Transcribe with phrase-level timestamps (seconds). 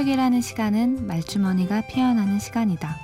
[0.00, 2.96] 새벽이라는 시간은 말주머니가 피어나는 시간이다.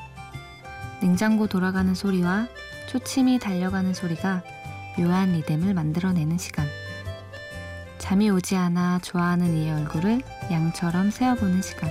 [1.03, 2.47] 냉장고 돌아가는 소리와
[2.89, 4.43] 초침이 달려가는 소리가
[4.97, 6.67] 묘한 리듬을 만들어내는 시간.
[7.99, 11.91] 잠이 오지 않아 좋아하는 이의 얼굴을 양처럼 세어보는 시간.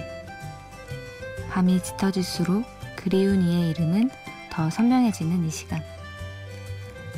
[1.51, 2.65] 밤이 짙어질수록
[2.95, 4.09] 그리운 이의 이름은
[4.49, 5.83] 더 선명해지는 이 시간.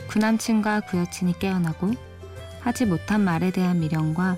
[0.10, 1.94] 구남친과 구여친이 깨어나고
[2.60, 4.36] 하지 못한 말에 대한 미련과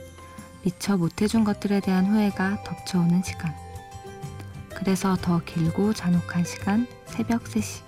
[0.64, 3.56] 미처 못해준 것들에 대한 후회가 덮쳐오는 시간.
[4.76, 7.84] 그래서 더 길고 잔혹한 시간 새벽 3시.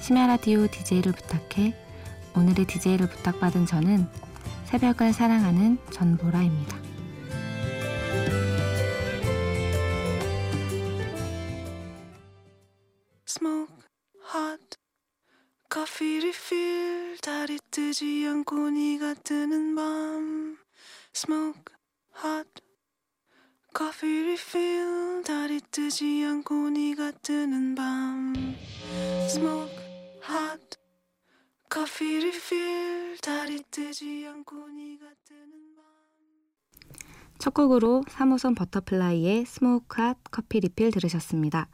[0.00, 1.74] 심야 라디오 DJ를 부탁해
[2.34, 4.08] 오늘의 DJ를 부탁받은 저는
[4.64, 6.76] 새벽을 사랑하는 전보라입니다.
[13.28, 13.74] Smoke
[14.34, 14.76] hot
[17.22, 20.61] 달이 뜨지 않고 네가 뜨는 밤
[21.14, 21.74] Smoke
[22.24, 22.48] hot
[23.76, 28.34] coffee refill 달이 뜨지 않고 네가 뜨는 밤
[29.26, 29.74] Smoke
[30.28, 30.78] hot
[31.72, 35.82] coffee refill 달이 뜨지 않고 네가 뜨는 밤
[37.38, 41.68] 첫 곡으로 3호선 버터플라이의 Smoke Hot Coffee Refill 들으셨습니다.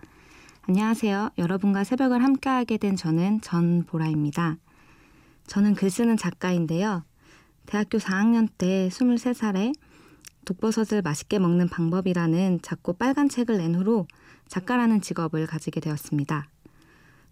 [0.62, 1.31] 안녕하세요.
[1.36, 4.56] 여러분과 새벽을 함께하게 된 저는 전보라입니다.
[5.47, 7.05] 저는 글 쓰는 작가인데요.
[7.69, 9.75] 대학교 4학년 때 23살에
[10.47, 14.07] 독버섯을 맛있게 먹는 방법이라는 작고 빨간 책을 낸 후로
[14.47, 16.49] 작가라는 직업을 가지게 되었습니다.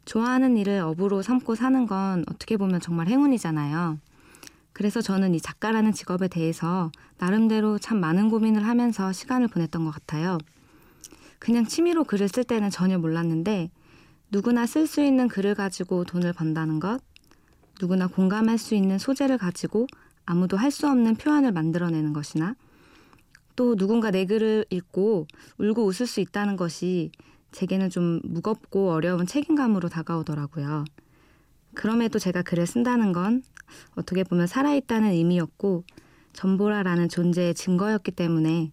[0.04, 3.98] 좋아하는 일을 업으로 삼고 사는 건 어떻게 보면 정말 행운이잖아요.
[4.74, 10.36] 그래서 저는 이 작가라는 직업에 대해서 나름대로 참 많은 고민을 하면서 시간을 보냈던 것 같아요.
[11.38, 13.70] 그냥 취미로 글을 쓸 때는 전혀 몰랐는데
[14.30, 17.00] 누구나 쓸 수 있는 글을 가지고 돈을 번다는 것,
[17.80, 19.86] 누구나 공감할 수 있는 소재를 가지고
[20.26, 22.54] 아무도 할 수 없는 표현을 만들어내는 것이나
[23.54, 25.26] 또 누군가 내 글을 읽고
[25.58, 27.10] 울고 웃을 수 있다는 것이
[27.52, 30.84] 제게는 좀 무겁고 어려운 책임감으로 다가오더라고요.
[31.74, 33.42] 그럼에도 제가 글을 쓴다는 건
[33.94, 35.84] 어떻게 보면 살아있다는 의미였고
[36.34, 38.72] 전보라라는 존재의 증거였기 때문에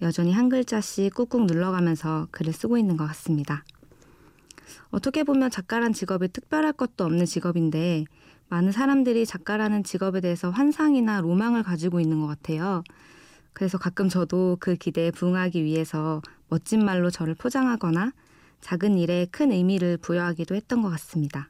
[0.00, 3.64] 여전히 한 글자씩 꾹꾹 눌러가면서 글을 쓰고 있는 것 같습니다.
[4.90, 8.04] 어떻게 보면 작가란 직업이 특별할 것도 없는 직업인데
[8.48, 12.82] 많은 사람들이 작가라는 직업에 대해서 환상이나 로망을 가지고 있는 것 같아요.
[13.52, 18.12] 그래서 가끔 저도 그 기대에 부응하기 위해서 멋진 말로 저를 포장하거나
[18.60, 21.48] 작은 일에 큰 의미를 부여하기도 했던 것 같습니다.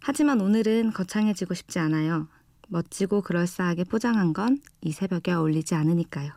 [0.00, 2.28] 하지만 오늘은 거창해지고 싶지 않아요.
[2.68, 6.32] 멋지고 그럴싸하게 포장한 건 이 새벽에 어울리지 않으니까요.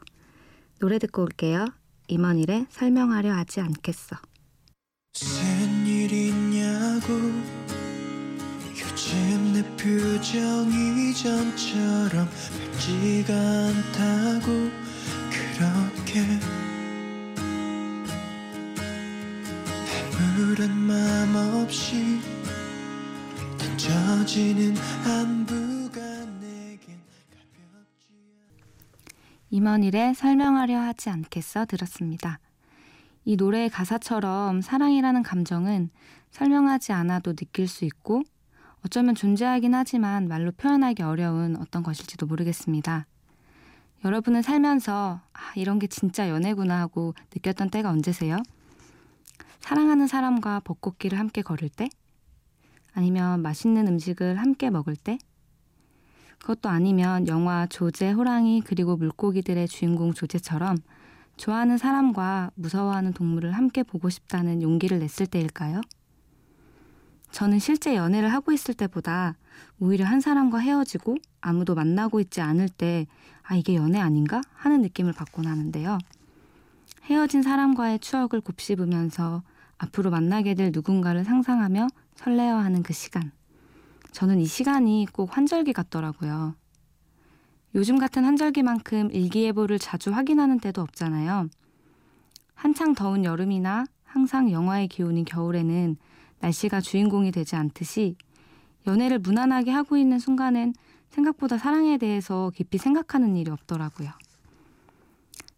[0.79, 1.67] 노래 듣고 올게요.
[2.07, 4.17] 임원일에 설명하려 하지 않겠어.
[9.11, 12.29] 요즘 내 표정이 전처럼
[12.71, 14.71] 밝지가 않다고
[15.29, 16.21] 그렇게
[20.17, 22.21] 아무런 맘 없이
[23.57, 25.99] 던져지는 안부가
[26.39, 28.13] 내겐 가볍지
[29.49, 32.39] 임원일에 설명하려 하지 않겠어 들었습니다.
[33.25, 35.89] 이 노래의 가사처럼 사랑이라는 감정은
[36.29, 38.23] 설명하지 않아도 느낄 수 있고
[38.85, 43.05] 어쩌면 존재하긴 하지만 말로 표현하기 어려운 어떤 것일지도 모르겠습니다.
[44.03, 48.37] 여러분은 살면서 아, 이런 게 진짜 연애구나 하고 느꼈던 때가 언제세요?
[49.59, 51.87] 사랑하는 사람과 벚꽃길을 함께 걸을 때?
[52.93, 55.19] 아니면 맛있는 음식을 함께 먹을 때?
[56.39, 60.77] 그것도 아니면 영화 조제, 호랑이 그리고 물고기들의 주인공 조제처럼
[61.37, 65.81] 좋아하는 사람과 무서워하는 동물을 함께 보고 싶다는 용기를 냈을 때일까요?
[67.31, 69.35] 저는 실제 연애를 하고 있을 때보다
[69.79, 73.07] 오히려 한 사람과 헤어지고 아무도 만나고 있지 않을 때,
[73.43, 74.41] 아, 이게 연애 아닌가?
[74.53, 75.97] 하는 느낌을 받곤 하는데요.
[77.05, 79.43] 헤어진 사람과의 추억을 곱씹으면서
[79.77, 83.31] 앞으로 만나게 될 누군가를 상상하며 설레어하는 그 시간.
[84.11, 86.55] 저는 이 시간이 꼭 환절기 같더라고요.
[87.73, 91.47] 요즘 같은 환절기만큼 일기예보를 자주 확인하는 때도 없잖아요.
[92.53, 95.97] 한창 더운 여름이나 항상 영화의 기운인 겨울에는
[96.41, 98.15] 날씨가 주인공이 되지 않듯이
[98.87, 100.73] 연애를 무난하게 하고 있는 순간엔
[101.09, 104.09] 생각보다 사랑에 대해서 깊이 생각하는 일이 없더라고요.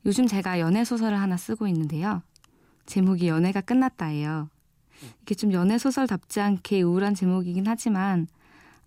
[0.06, 2.22] 요즘 제가 연애 소설을 하나 쓰고 있는데요.
[2.86, 4.50] 제목이 연애가 끝났다예요.
[5.22, 8.28] 이게 좀 연애 소설답지 않게 우울한 제목이긴 하지만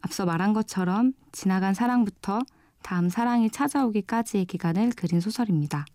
[0.02, 2.40] 앞서 말한 것처럼 지나간 사랑부터
[2.82, 5.86] 다음 사랑이 찾아오기까지의 기간을 그린 소설입니다.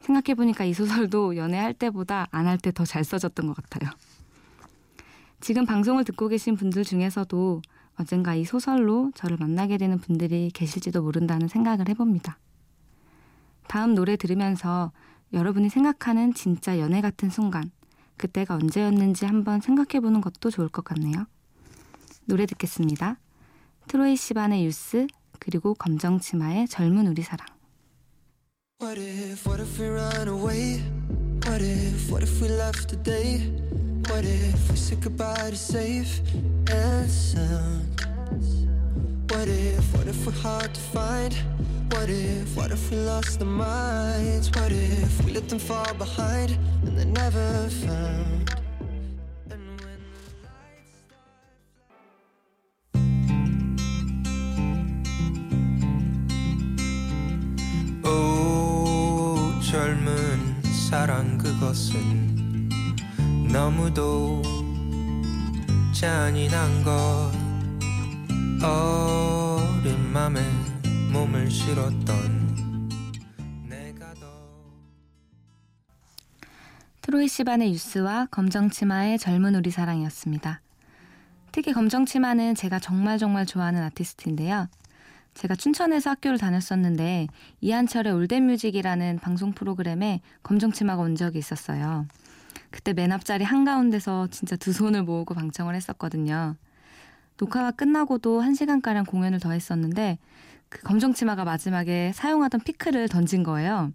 [0.00, 3.90] 생각해보니까 이 소설도 연애할 때보다 안 할 때 더 잘 써졌던 것 같아요.
[5.40, 7.62] 지금 방송을 듣고 계신 분들 중에서도
[7.96, 12.38] 언젠가 이 소설로 저를 만나게 되는 분들이 계실지도 모른다는 생각을 해봅니다.
[13.66, 14.92] 다음 노래 들으면서
[15.32, 17.70] 여러분이 생각하는 진짜 연애 같은 순간,
[18.16, 21.26] 그때가 언제였는지 한번 생각해 보는 것도 좋을 것 같네요.
[22.26, 23.16] 노래 듣겠습니다.
[23.88, 25.06] 트로이 시반의 유스,
[25.38, 27.46] 그리고 검정치마의 젊은 우리 사랑.
[28.82, 30.82] What if, what if we run away?
[31.46, 33.79] What if, what if we left today?
[34.09, 36.21] What if we said goodbye to safe
[36.71, 38.01] and sound?
[39.29, 41.33] What if, what if we're hard to find?
[41.91, 44.49] What if, what if we lost our minds?
[44.51, 48.51] What if we let them fall behind and they're never found?
[49.51, 49.99] And when
[58.03, 62.38] 오 젊은 사랑 그것은
[63.52, 64.42] 너무도
[65.92, 67.32] 잔인한 것
[68.62, 70.40] 어린 맘에
[71.12, 72.88] 몸을 실었던
[73.68, 74.28] 내가 더
[77.02, 80.60] 트로이 시반의 유스와 검정치마의 젊은 우리 사랑이었습니다.
[81.50, 84.68] 특히 검정치마는 제가 정말 정말 좋아하는 아티스트인데요.
[85.34, 87.26] 제가 춘천에서 학교를 다녔었는데
[87.60, 92.06] 이한철의 올댓뮤직이라는 방송 프로그램에 검정치마가 온 적이 있었어요.
[92.70, 96.56] 그때 맨 앞자리 한가운데서 진짜 두 손을 모으고 방청을 했었거든요.
[97.38, 100.18] 녹화가 끝나고도 한 시간가량 공연을 더 했었는데
[100.68, 103.92] 그 검정치마가 마지막에 사용하던 피크를 던진 거예요.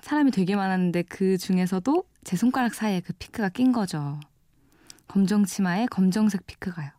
[0.00, 4.18] 사람이 되게 많았는데 그 중에서도 제 손가락 사이에 그 피크가 낀 거죠.
[5.08, 6.90] 검정치마에 검정색 피크가요.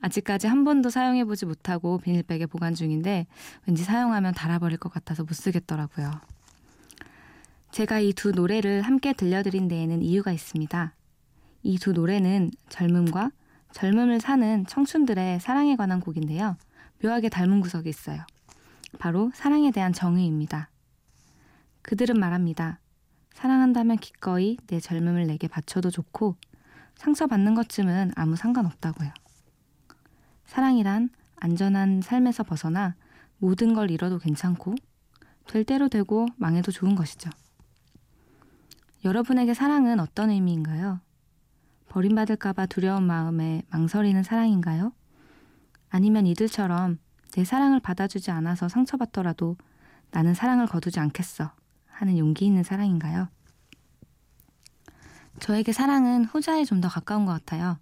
[0.00, 3.26] 아직까지 한 번도 사용해보지 못하고 비닐백에 보관 중인데
[3.66, 6.12] 왠지 사용하면 닳아버릴 것 같아서 못 쓰겠더라고요.
[7.70, 10.94] 제가 이 두 노래를 함께 들려드린 데에는 이유가 있습니다.
[11.62, 13.30] 이 두 노래는 젊음과
[13.72, 16.56] 젊음을 사는 청춘들의 사랑에 관한 곡인데요.
[17.02, 18.24] 묘하게 닮은 구석이 있어요.
[18.98, 20.70] 바로 사랑에 대한 정의입니다.
[21.82, 22.80] 그들은 말합니다.
[23.34, 26.36] 사랑한다면 기꺼이 내 젊음을 내게 바쳐도 좋고
[26.94, 29.10] 상처받는 것쯤은 아무 상관없다고요.
[30.46, 32.94] 사랑이란 안전한 삶에서 벗어나
[33.36, 34.74] 모든 걸 잃어도 괜찮고
[35.48, 37.28] 될 대로 되고 망해도 좋은 것이죠.
[39.04, 41.00] 여러분에게 사랑은 어떤 의미인가요?
[41.88, 44.92] 버림받을까봐 두려운 마음에 망설이는 사랑인가요?
[45.88, 46.98] 아니면 이들처럼
[47.32, 49.56] 내 사랑을 받아주지 않아서 상처받더라도
[50.10, 51.52] 나는 사랑을 거두지 않겠어
[51.86, 53.28] 하는 용기 있는 사랑인가요?
[55.40, 57.78] 저에게 사랑은 후자에 좀 더 가까운 것 같아요.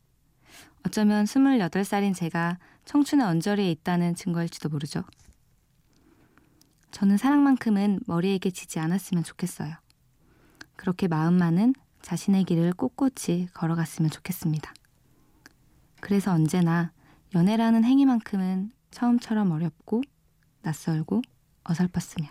[0.87, 5.03] 어쩌면 28살인 제가 청춘의 언저리에 있다는 증거일지도 모르죠.
[6.91, 9.75] 저는 사랑만큼은 머리에게 지지 않았으면 좋겠어요.
[10.77, 14.73] 그렇게 마음만은 자신의 길을 꼿꼿이 걸어갔으면 좋겠습니다.
[16.01, 16.93] 그래서 언제나
[17.35, 20.03] 연애라는 행위만큼은 처음처럼 어렵고
[20.63, 21.23] 낯설고
[21.65, 22.31] 어설펐으면.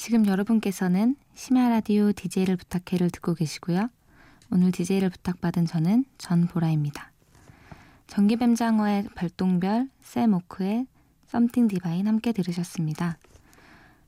[0.00, 3.90] 지금 여러분께서는 심야 라디오 DJ를 부탁해를 듣고 계시고요.
[4.50, 7.12] 오늘 DJ를 부탁받은 저는 전보라입니다.
[8.06, 10.86] 전기뱀장어의 별똥별, 샘오크의
[11.26, 13.18] 썸띵 디바인 함께 들으셨습니다.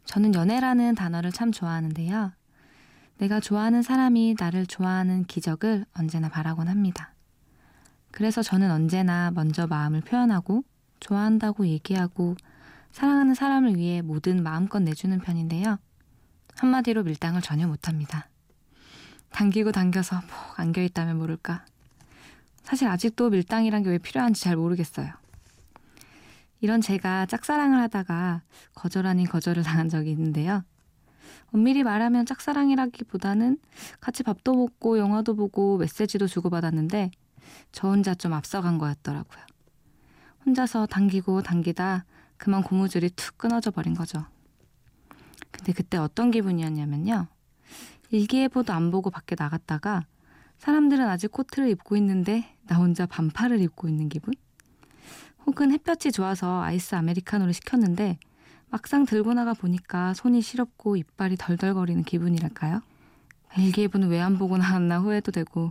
[0.07, 2.33] 저는 연애라는 단어를 참 좋아하는데요.
[3.19, 7.13] 내가 좋아하는 사람이 나를 좋아하는 기적을 언제나 바라곤 합니다.
[8.11, 10.65] 그래서 저는 언제나 먼저 마음을 표현하고
[11.01, 12.37] 좋아한다고 얘기하고
[12.93, 15.79] 사랑하는 사람을 위해 모든 마음껏 내주는 편인데요.
[16.57, 18.29] 한마디로 밀당을 전혀 못합니다.
[19.31, 21.65] 당기고 당겨서 푹 안겨있다면 모를까.
[22.63, 25.11] 사실 아직도 밀당이란 게 왜 필요한지 잘 모르겠어요.
[26.61, 28.43] 이런 제가 짝사랑을 하다가
[28.75, 30.63] 거절 아닌 거절을 당한 적이 있는데요.
[31.53, 33.59] 엄밀히 말하면 짝사랑이라기보다는
[34.01, 37.11] 같이 밥도 먹고 영화도 보고 메시지도 주고받았는데
[37.73, 39.43] 저 혼자 좀 앞서간 거였더라고요.
[40.47, 42.05] 혼자서 당기고 당기다
[42.43, 44.27] 그만 고무줄이 툭 끊어져 버린 거죠.
[45.53, 47.29] 근데 그때 어떤 기분이었냐면요.
[48.11, 50.07] 일기예보도 안 보고 밖에 나갔다가
[50.59, 54.35] 사람들은 아직 코트를 입고 있는데 나 혼자 반팔을 입고 있는 기분?
[55.47, 58.19] 혹은 햇볕이 좋아서 아이스 아메리카노를 시켰는데
[58.71, 62.81] 막상 들고 나가 보니까 손이 시렵고 이빨이 덜덜거리는 기분이랄까요?
[63.57, 65.69] 일기예보는 왜 안 보고 나왔나 후회도 되고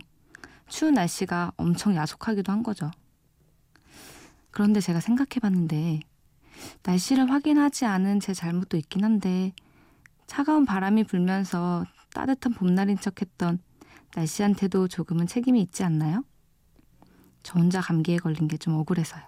[0.70, 2.90] 추운 날씨가 엄청 야속하기도 한 거죠.
[4.50, 6.00] 그런데 제가 생각해 봤는데
[6.82, 9.52] 날씨를 확인하지 않은 제 잘못도 있긴 한데
[10.26, 13.58] 차가운 바람이 불면서 따뜻한 봄날인 척 했던
[14.14, 16.24] 날씨한테도 조금은 책임이 있지 않나요?
[17.42, 19.22] 저 혼자 감기에 걸린 게 좀 억울해서요.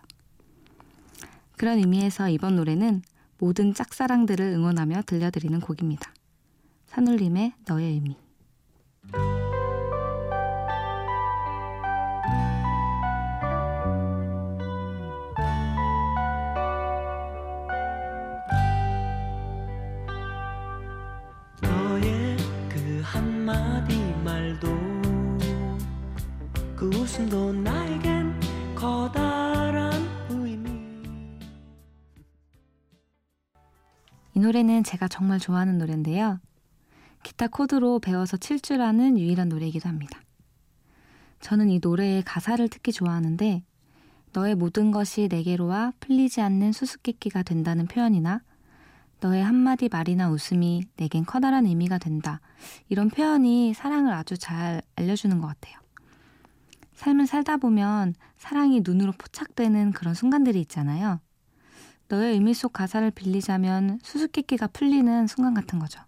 [1.56, 3.02] 그런 의미에서 이번 노래는
[3.38, 6.12] 모든 짝사랑들을 응원하며 들려드리는 곡입니다.
[6.86, 8.16] 산울림의 너의 의미.
[27.14, 28.40] 웃음도 나에겐
[28.74, 29.92] 커다란
[30.30, 30.68] 의미
[34.34, 36.40] 이 노래는 제가 정말 좋아하는 노래인데요.
[37.22, 40.20] 기타 코드로 배워서 칠 줄 아는 유일한 노래이기도 합니다.
[41.38, 43.62] 저는 이 노래의 가사를 특히 좋아하는데
[44.32, 48.40] 너의 모든 것이 내게로 와 풀리지 않는 수수께끼가 된다는 표현이나
[49.20, 52.40] 너의 한마디 말이나 웃음이 내겐 커다란 의미가 된다.
[52.88, 55.83] 이런 표현이 사랑을 아주 잘 알려주는 것 같아요.
[56.94, 61.20] 삶을 살다 보면 사랑이 눈으로 포착되는 그런 순간들이 있잖아요.
[62.08, 66.00] 너의 의미 속 가사를 빌리자면 수수께끼가 풀리는 순간 같은 거죠.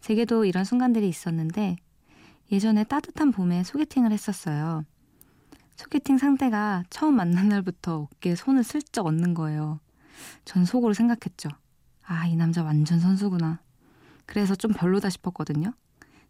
[0.00, 1.76] 제게도 이런 순간들이 있었는데
[2.52, 4.84] 예전에 따뜻한 봄에 소개팅을 했었어요.
[5.74, 9.80] 소개팅 상대가 처음 만난 날부터 어깨에 손을 슬쩍 얹는 거예요.
[10.44, 11.50] 전 속으로 생각했죠.
[12.02, 13.60] 아, 이 남자 완전 선수구나.
[14.26, 15.72] 그래서 좀 별로다 싶었거든요.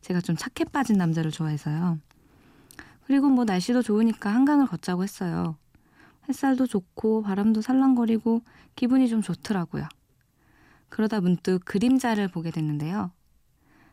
[0.01, 1.99] 제가 좀 착해 빠진 남자를 좋아해서요.
[3.07, 5.57] 그리고 뭐 날씨도 좋으니까 한강을 걷자고 했어요.
[6.29, 8.43] 햇살도 좋고 바람도 살랑거리고
[8.75, 9.89] 기분이 좀 좋더라고요.
[10.89, 13.13] 그러다 문득 그림자를 보게 됐는데요.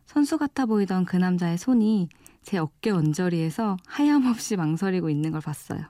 [0.08, 2.10] 선수 같아 보이던 그 남자의 손이
[2.42, 5.88] 제 어깨 언저리에서 하염없이 망설이고 있는 걸 봤어요.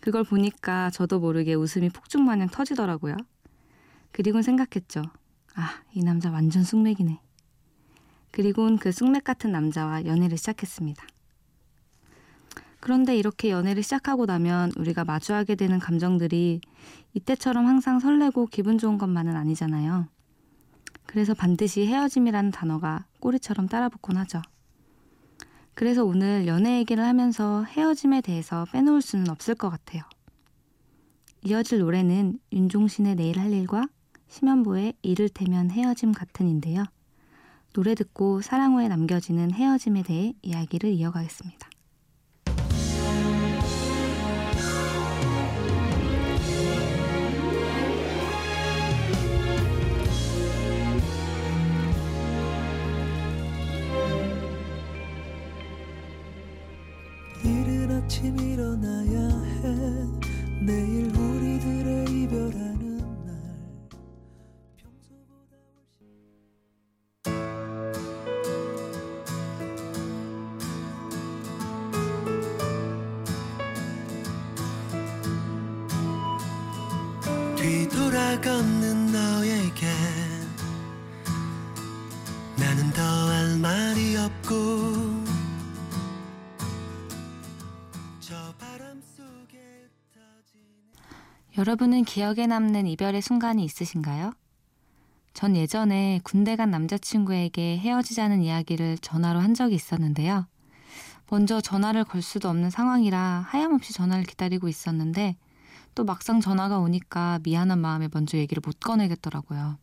[0.00, 3.16] 그걸 보니까 저도 모르게 웃음이 폭죽마냥 터지더라고요.
[4.12, 5.02] 그리곤 생각했죠.
[5.56, 7.20] 아, 이 남자 완전 쑥맥이네.
[8.30, 11.04] 그리곤 그 쑥맥 같은 남자와 연애를 시작했습니다.
[12.84, 16.60] 그런데 이렇게 연애를 시작하고 나면 우리가 마주하게 되는 감정들이
[17.14, 20.06] 이때처럼 항상 설레고 기분 좋은 것만은 아니잖아요.
[21.06, 24.42] 그래서 반드시 헤어짐이라는 단어가 꼬리처럼 따라붙곤 하죠.
[25.72, 30.02] 그래서 오늘 연애 얘기를 하면서 헤어짐에 대해서 빼놓을 수는 없을 것 같아요.
[31.42, 33.88] 이어질 노래는 윤종신의 내일 할 일과
[34.28, 36.84] 심연보의 이를테면 헤어짐 같은인데요.
[37.72, 41.73] 노래 듣고 사랑 후에 남겨지는 헤어짐에 대해 이야기를 이어가겠습니다.
[78.44, 79.86] 걷는 너에게
[82.58, 85.24] 나는 더 할 말이 없고
[91.56, 94.32] 여러분은 기억에 남는 이별의 순간이 있으신가요?
[95.32, 100.46] 전 예전에 군대 간 남자친구에게 헤어지자는 이야기를 전화로 한 적이 있었는데요.
[101.30, 105.36] 먼저 전화를 걸 수도 없는 상황이라 하염없이 전화를 기다리고 있었는데
[105.94, 109.78] 또 막상 전화가 오니까 미안한 마음에 먼저 얘기를 못 꺼내겠더라고요.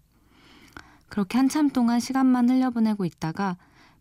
[1.10, 3.58] 그렇게 한참 동안 시간만 흘려보내고 있다가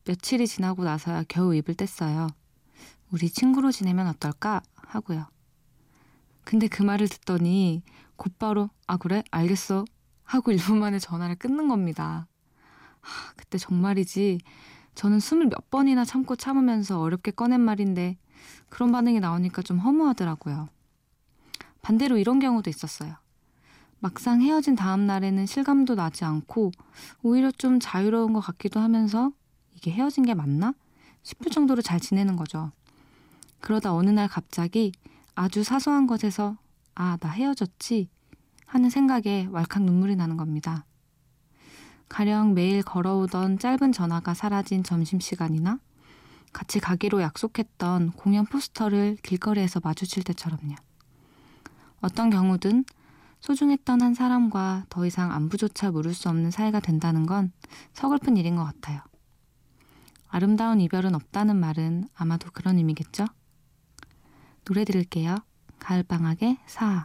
[0.07, 2.29] 며칠이 지나고 나서야 겨우 입을 뗐어요.
[3.11, 4.62] 우리 친구로 지내면 어떨까?
[4.75, 5.26] 하고요.
[6.45, 7.83] 근데 그 말을 듣더니
[8.17, 9.85] 곧바로 아 그래 알겠어
[10.25, 12.26] 하고 1분 만에 전화를 끊는 겁니다.
[13.00, 14.40] 하, 그때 정말이지
[14.95, 18.19] 저는 숨을 몇 번이나 참고 참으면서 어렵게 꺼낸 말인데
[18.69, 20.69] 그런 반응이 나오니까 좀 허무하더라고요.
[21.83, 23.17] 반대로 이런 경우도 있었어요.
[23.99, 26.73] 막상 헤어진 다음 날에는 실감도 나지 않고
[27.23, 29.33] 오히려 좀 자유로운 것 같기도 하면서
[29.75, 30.75] 이게 헤어진 게 맞나?
[31.23, 32.73] 싶을 정도로 잘 지내는 거죠.
[33.61, 34.93] 그러다 어느 날 갑자기
[35.35, 36.57] 아주 사소한 것에서
[36.95, 38.09] 아, 나 헤어졌지
[38.67, 40.85] 하는 생각에 왈칵 눈물이 나는 겁니다.
[42.09, 45.79] 가령 매일 걸어오던 짧은 전화가 사라진 점심시간이나
[46.53, 50.75] 같이 가기로 약속했던 공연 포스터를 길거리에서 마주칠 때처럼요.
[52.00, 52.85] 어떤 경우든
[53.40, 57.52] 소중했던 한 사람과 더 이상 안부조차 물을 수 없는 사이가 된다는 건
[57.92, 59.00] 서글픈 일인 것 같아요.
[60.28, 63.26] 아름다운 이별은 없다는 말은 아마도 그런 의미겠죠?
[64.64, 65.37] 노래 들을게요.
[65.78, 67.04] 가을방학의 사언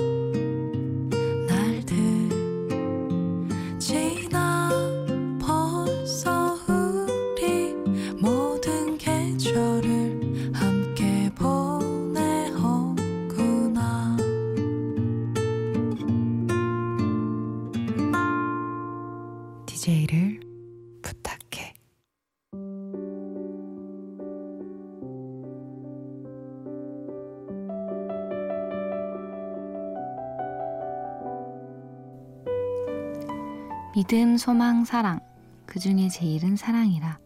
[34.01, 35.19] 믿음, 소망, 사랑.
[35.67, 37.19] 그 중에 제일은 사랑이라.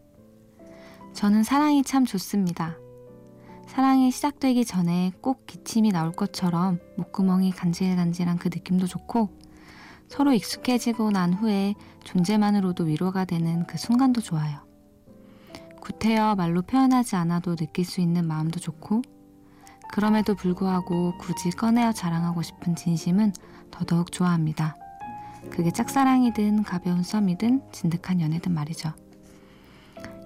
[1.14, 2.76] 저는 사랑이 참 좋습니다.
[3.66, 9.30] 사랑이 시작되기 전에 꼭 기침이 나올 것처럼 목구멍이 간질간질한 그 느낌도 좋고
[10.08, 11.72] 서로 익숙해지고 난 후에
[12.04, 14.58] 존재만으로도 위로가 되는 그 순간도 좋아요.
[15.80, 19.00] 구태여 말로 표현하지 않아도 느낄 수 있는 마음도 좋고
[19.92, 23.32] 그럼에도 불구하고 굳이 꺼내어 자랑하고 싶은 진심은
[23.70, 24.76] 더더욱 좋아합니다.
[25.50, 28.92] 그게 짝사랑이든 가벼운 썸이든 진득한 연애든 말이죠.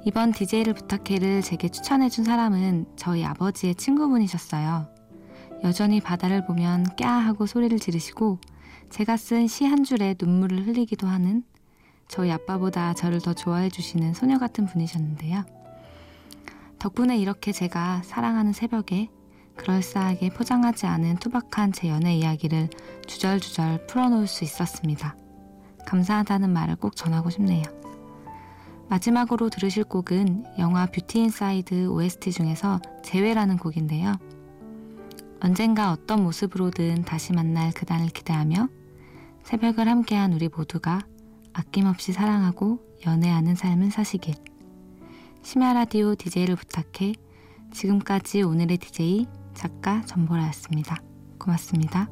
[0.04, 4.88] 이번 DJ를 부탁해를 제게 추천해준 사람은 저희 아버지의 친구분이셨어요.
[5.62, 8.38] 여전히 바다를 보면 꺄 하고 소리를 지르시고
[8.88, 11.44] 제가 쓴 시 한 줄에 눈물을 흘리기도 하는
[12.08, 15.44] 저희 아빠보다 저를 더 좋아해 주시는 소녀 같은 분이셨는데요.
[16.78, 19.10] 덕분에 이렇게 제가 사랑하는 새벽에
[19.60, 22.70] 그럴싸하게 포장하지 않은 투박한 제 연애 이야기를
[23.06, 25.16] 주절주절 풀어놓을 수 있었습니다.
[25.86, 27.62] 감사하다는 말을 꼭 전하고 싶네요.
[28.88, 34.16] 마지막으로 들으실 곡은 영화 뷰티 인사이드 OST 중에서 재회라는 곡인데요.
[35.40, 38.68] 언젠가 어떤 모습으로든 다시 만날 그날을 기대하며
[39.44, 41.00] 새벽을 함께한 우리 모두가
[41.52, 44.34] 아낌없이 사랑하고 연애하는 삶을 사시길.
[45.42, 47.14] 심야 라디오 DJ를 부탁해
[47.72, 50.96] 지금까지 오늘의 DJ 작가 전보라였습니다.
[51.38, 52.08] 고맙습니다.